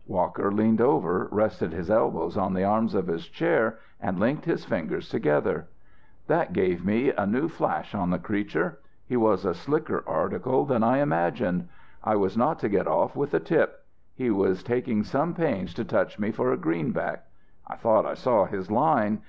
'"Walker 0.06 0.52
leaned 0.52 0.82
over, 0.82 1.26
rested 1.32 1.72
his 1.72 1.90
elbows 1.90 2.36
on 2.36 2.52
the 2.52 2.64
arms 2.64 2.94
of 2.94 3.06
his 3.06 3.26
chair, 3.28 3.78
and 3.98 4.20
linked 4.20 4.44
his 4.44 4.62
fingers 4.62 5.08
together. 5.08 5.68
"That 6.26 6.52
gave 6.52 6.84
me 6.84 7.12
a 7.12 7.24
new 7.24 7.48
flash 7.48 7.94
on 7.94 8.10
the 8.10 8.18
creature. 8.18 8.78
He 9.06 9.16
was 9.16 9.46
a 9.46 9.54
slicker 9.54 10.04
article 10.06 10.66
than 10.66 10.82
I 10.82 10.98
imagined. 10.98 11.70
I 12.04 12.14
was 12.16 12.36
not 12.36 12.58
to 12.58 12.68
get 12.68 12.86
off 12.86 13.16
with 13.16 13.32
a 13.32 13.40
tip. 13.40 13.86
He 14.14 14.30
was 14.30 14.62
taking 14.62 15.02
some 15.02 15.32
pains 15.32 15.72
to 15.72 15.82
touch 15.86 16.18
me 16.18 16.30
for 16.30 16.52
a 16.52 16.58
greenback. 16.58 17.24
I 17.66 17.76
thought 17.76 18.04
I 18.04 18.12
saw 18.12 18.44
his 18.44 18.70
line. 18.70 19.22